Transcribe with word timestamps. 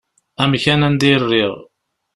Amkan 0.43 0.81
anda 0.87 1.05
i 1.13 1.15
rriɣ. 1.21 1.53